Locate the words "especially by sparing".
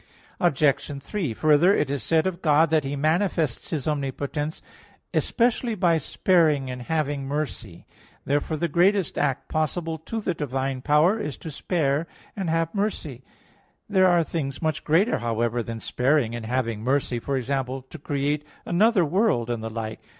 5.13-6.71